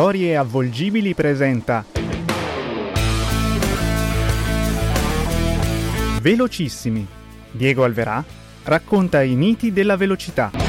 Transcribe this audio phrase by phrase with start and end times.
[0.00, 1.84] Storie avvolgibili presenta
[6.22, 7.06] Velocissimi.
[7.50, 8.24] Diego Alverà
[8.64, 10.59] racconta i miti della velocità.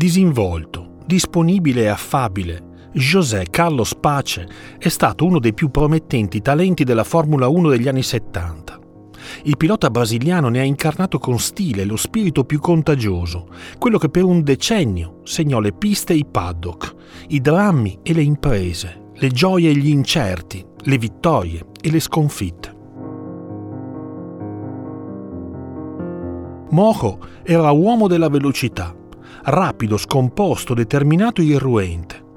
[0.00, 7.04] Disinvolto, disponibile e affabile, José Carlos Pace è stato uno dei più promettenti talenti della
[7.04, 8.78] Formula 1 degli anni 70.
[9.42, 14.24] Il pilota brasiliano ne ha incarnato con stile lo spirito più contagioso, quello che per
[14.24, 16.94] un decennio segnò le piste e i paddock,
[17.28, 22.74] i drammi e le imprese, le gioie e gli incerti, le vittorie e le sconfitte.
[26.70, 28.94] Mojo era uomo della velocità,
[29.44, 32.28] rapido, scomposto, determinato e irruente.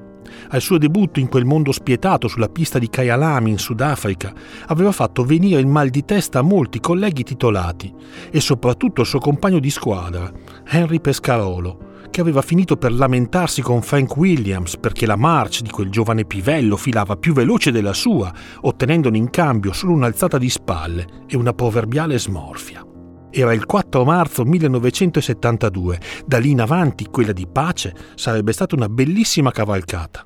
[0.50, 4.34] Al suo debutto in quel mondo spietato sulla pista di Kyalami in Sudafrica
[4.68, 7.92] aveva fatto venire il mal di testa a molti colleghi titolati
[8.30, 10.32] e soprattutto al suo compagno di squadra,
[10.66, 15.90] Henry Pescarolo, che aveva finito per lamentarsi con Frank Williams perché la marcia di quel
[15.90, 21.36] giovane pivello filava più veloce della sua, ottenendone in cambio solo un'alzata di spalle e
[21.36, 22.93] una proverbiale smorfia.
[23.36, 26.00] Era il 4 marzo 1972.
[26.24, 30.24] Da lì in avanti quella di pace sarebbe stata una bellissima cavalcata.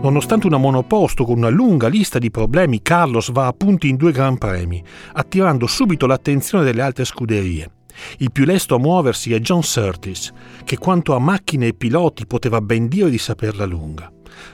[0.00, 4.12] Nonostante una monoposto con una lunga lista di problemi, Carlos va a punti in due
[4.12, 4.80] Gran Premi,
[5.14, 7.81] attirando subito l'attenzione delle altre scuderie.
[8.18, 10.32] Il più lesto a muoversi è John Surtees,
[10.64, 14.10] che quanto a macchine e piloti poteva ben dire di saperla lunga.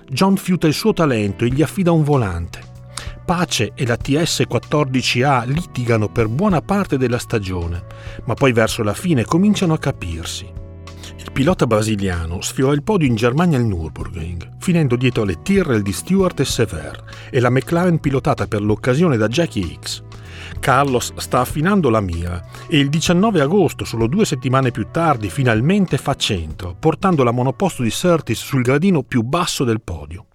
[0.09, 2.61] John fiuta il suo talento e gli affida un volante.
[3.25, 7.85] Pace e la TS-14A litigano per buona parte della stagione,
[8.25, 10.51] ma poi verso la fine cominciano a capirsi.
[11.19, 15.93] Il pilota brasiliano sfiora il podio in Germania al Nürburgring, finendo dietro le Tyrrell di
[15.93, 20.07] Stewart e Sever e la McLaren pilotata per l'occasione da Jackie Hicks.
[20.61, 25.97] Carlos sta affinando la mira e il 19 agosto, solo due settimane più tardi, finalmente
[25.99, 30.27] fa centro, portando la monoposto di Surtis sul gradino più basso del podio.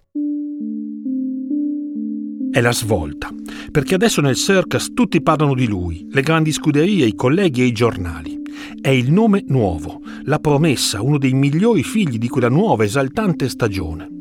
[2.52, 3.30] È la svolta,
[3.72, 7.72] perché adesso nel circus tutti parlano di lui, le grandi scuderie, i colleghi e i
[7.72, 8.42] giornali.
[8.80, 14.13] È il nome nuovo, la promessa, uno dei migliori figli di quella nuova esaltante stagione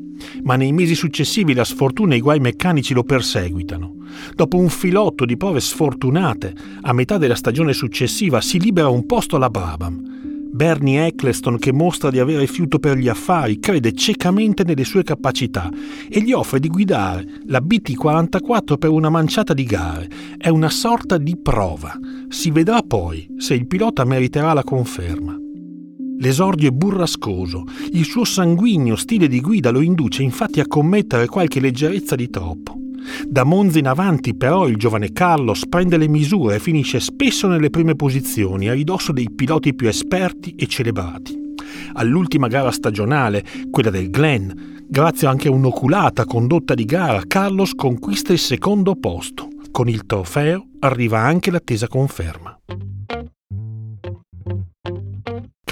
[0.42, 3.96] ma nei mesi successivi la sfortuna e i guai meccanici lo perseguitano.
[4.34, 9.36] Dopo un filotto di prove sfortunate, a metà della stagione successiva si libera un posto
[9.36, 10.10] alla Brabham.
[10.54, 15.70] Bernie Eccleston, che mostra di avere fiuto per gli affari, crede ciecamente nelle sue capacità
[16.10, 20.10] e gli offre di guidare la BT44 per una manciata di gare.
[20.36, 21.98] È una sorta di prova.
[22.28, 25.41] Si vedrà poi se il pilota meriterà la conferma.
[26.18, 31.60] L'esordio è burrascoso, il suo sanguigno stile di guida lo induce infatti a commettere qualche
[31.60, 32.76] leggerezza di troppo.
[33.26, 37.70] Da Monza in avanti però il giovane Carlos prende le misure e finisce spesso nelle
[37.70, 41.40] prime posizioni a ridosso dei piloti più esperti e celebrati.
[41.94, 48.32] All'ultima gara stagionale, quella del Glen, grazie anche a un'oculata condotta di gara, Carlos conquista
[48.32, 49.48] il secondo posto.
[49.70, 52.61] Con il trofeo arriva anche l'attesa conferma.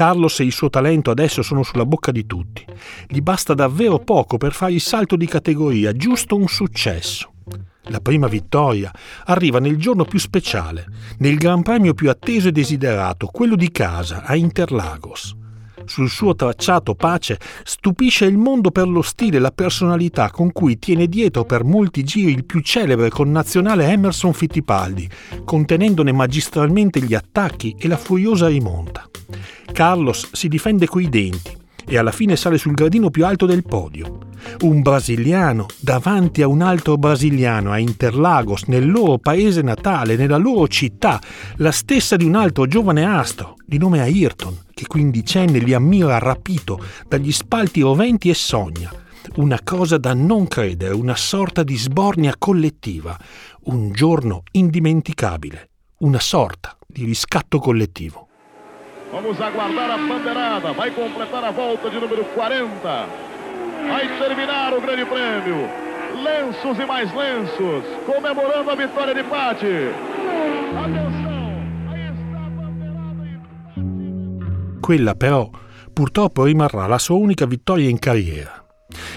[0.00, 2.64] Carlos e il suo talento adesso sono sulla bocca di tutti.
[3.06, 7.32] Gli basta davvero poco per fare il salto di categoria, giusto un successo.
[7.88, 8.90] La prima vittoria
[9.26, 10.86] arriva nel giorno più speciale,
[11.18, 15.36] nel Gran Premio più atteso e desiderato, quello di casa, a Interlagos
[15.90, 20.78] sul suo tracciato pace stupisce il mondo per lo stile e la personalità con cui
[20.78, 25.10] tiene dietro per molti giri il più celebre connazionale Emerson Fittipaldi,
[25.44, 29.04] contenendone magistralmente gli attacchi e la furiosa rimonta.
[29.72, 34.28] Carlos si difende coi denti e alla fine sale sul gradino più alto del podio.
[34.60, 40.68] Un brasiliano davanti a un altro brasiliano a Interlagos, nel loro paese natale, nella loro
[40.68, 41.20] città,
[41.56, 46.82] la stessa di un altro giovane astro, di nome Ayrton, che quindicenne li ammira rapito
[47.06, 48.90] dagli spalti roventi e sogna.
[49.36, 53.14] Una cosa da non credere, una sorta di sbornia collettiva,
[53.64, 55.68] un giorno indimenticabile,
[55.98, 58.28] una sorta di riscatto collettivo.
[59.12, 60.72] Vamos aguardar a bandeirada.
[60.72, 63.06] Vai completar a volta de número 40.
[63.86, 65.68] Vai terminar o Grande Prêmio.
[66.24, 70.09] Lenços e mais lenços, comemorando a vitória de Pati.
[74.90, 75.48] Quella però
[75.92, 78.66] purtroppo rimarrà la sua unica vittoria in carriera.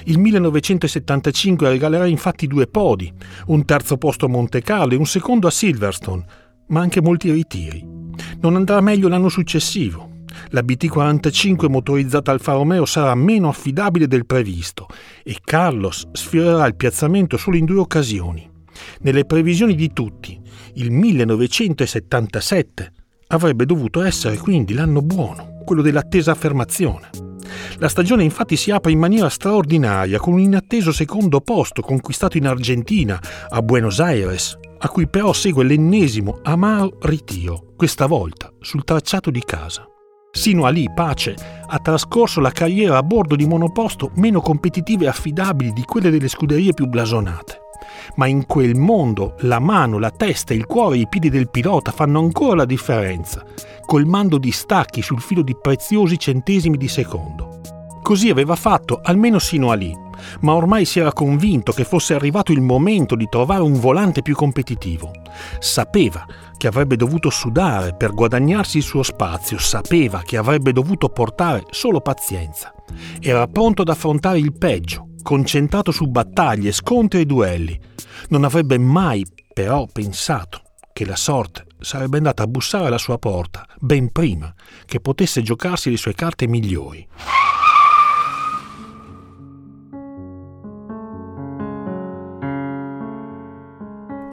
[0.03, 3.11] Il 1975 regalerà infatti due podi,
[3.47, 6.25] un terzo posto a Monte Carlo e un secondo a Silverstone,
[6.67, 7.83] ma anche molti ritiri.
[8.39, 10.25] Non andrà meglio l'anno successivo.
[10.49, 14.85] La BT45 motorizzata Alfa Romeo sarà meno affidabile del previsto
[15.23, 18.47] e Carlos sfiorerà il piazzamento solo in due occasioni.
[18.99, 20.39] Nelle previsioni di tutti,
[20.75, 22.91] il 1977
[23.29, 27.09] avrebbe dovuto essere quindi l'anno buono, quello dell'attesa affermazione.
[27.77, 32.47] La stagione infatti si apre in maniera straordinaria con un inatteso secondo posto conquistato in
[32.47, 33.19] Argentina,
[33.49, 39.41] a Buenos Aires, a cui però segue l'ennesimo amaro ritiro, questa volta sul tracciato di
[39.45, 39.87] casa.
[40.31, 41.35] Sino a lì Pace
[41.67, 46.27] ha trascorso la carriera a bordo di monoposto meno competitive e affidabili di quelle delle
[46.27, 47.62] scuderie più blasonate.
[48.15, 51.91] Ma in quel mondo la mano, la testa, il cuore e i piedi del pilota
[51.91, 53.43] fanno ancora la differenza,
[53.85, 57.59] colmando distacchi sul filo di preziosi centesimi di secondo.
[58.01, 59.95] Così aveva fatto almeno sino a lì,
[60.41, 64.35] ma ormai si era convinto che fosse arrivato il momento di trovare un volante più
[64.35, 65.11] competitivo.
[65.59, 66.25] Sapeva
[66.57, 72.01] che avrebbe dovuto sudare per guadagnarsi il suo spazio, sapeva che avrebbe dovuto portare solo
[72.01, 72.73] pazienza.
[73.21, 77.79] Era pronto ad affrontare il peggio, concentrato su battaglie, scontri e duelli.
[78.29, 80.61] Non avrebbe mai però pensato
[80.93, 84.53] che la sorte sarebbe andata a bussare alla sua porta ben prima
[84.85, 87.07] che potesse giocarsi le sue carte migliori.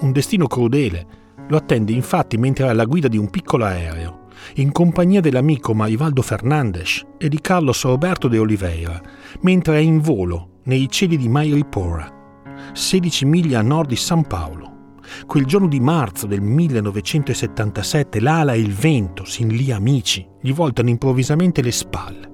[0.00, 4.72] Un destino crudele lo attende infatti mentre è alla guida di un piccolo aereo, in
[4.72, 9.00] compagnia dell'amico Marivaldo Fernandes e di Carlos Roberto de Oliveira,
[9.40, 12.06] mentre è in volo nei cieli di Mairipora,
[12.74, 14.98] 16 miglia a nord di San Paolo.
[15.26, 20.90] Quel giorno di marzo del 1977 l'ala e il vento, sin lì amici, gli voltano
[20.90, 22.30] improvvisamente le spalle.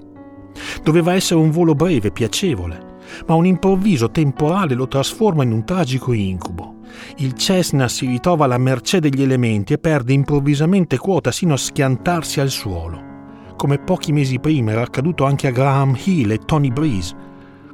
[0.83, 2.97] Doveva essere un volo breve, piacevole,
[3.27, 6.81] ma un improvviso temporale lo trasforma in un tragico incubo.
[7.19, 12.41] Il Cessna si ritrova alla mercé degli elementi e perde improvvisamente quota sino a schiantarsi
[12.41, 13.15] al suolo,
[13.57, 17.15] come pochi mesi prima era accaduto anche a Graham Hill e Tony Breeze,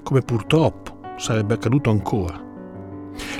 [0.03, 2.41] come purtroppo sarebbe accaduto ancora.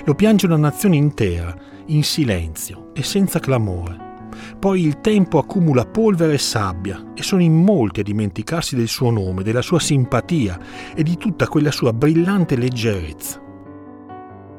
[0.05, 1.55] Lo piange una nazione intera,
[1.87, 4.11] in silenzio e senza clamore.
[4.59, 9.11] Poi il tempo accumula polvere e sabbia e sono in molti a dimenticarsi del suo
[9.11, 10.59] nome, della sua simpatia
[10.95, 13.41] e di tutta quella sua brillante leggerezza.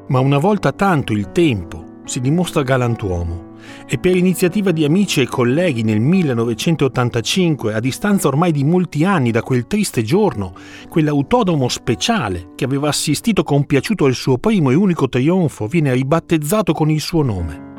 [0.08, 3.52] Ma una volta tanto il tempo si dimostra galantuomo
[3.86, 9.30] e per iniziativa di amici e colleghi nel 1985, a distanza ormai di molti anni
[9.30, 10.54] da quel triste giorno,
[10.88, 16.90] quell'autodromo speciale che aveva assistito compiaciuto al suo primo e unico trionfo viene ribattezzato con
[16.90, 17.72] il suo nome.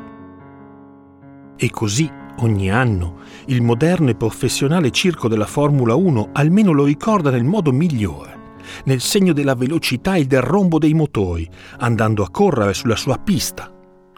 [1.58, 7.30] E così ogni anno il moderno e professionale circo della Formula 1 almeno lo ricorda
[7.30, 8.44] nel modo migliore
[8.86, 13.72] nel segno della velocità e del rombo dei motori, andando a correre sulla sua pista,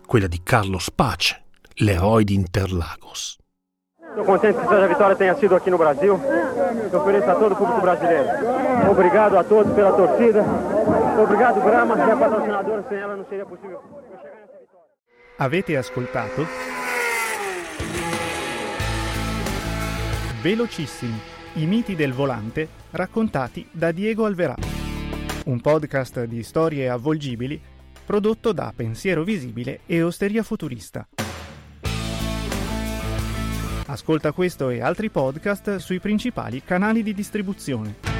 [0.05, 1.46] quella di Carlos Pace,
[1.79, 3.37] l'eroe di Interlagos.
[4.09, 6.19] Estou contente que essa vitória tenha sido aqui no Brasil.
[6.91, 8.27] Eu ofereço a todo o público brasileiro.
[8.89, 10.43] Obrigado a todos pela torcida.
[11.21, 12.85] Obrigado, Brahma, que é patrocinadora.
[12.89, 13.79] Sem ela não seria possível.
[15.37, 16.47] Avete ascoltato?
[20.41, 21.19] Velocissimi,
[21.55, 24.55] i miti del volante raccontati da Diego Alverà.
[25.45, 27.61] Un podcast di storie avvolgibili
[28.03, 31.07] prodotto da Pensiero Visibile e Osteria Futurista.
[33.97, 38.16] Ascolta questo e altri podcast sui principali canali di distribuzione.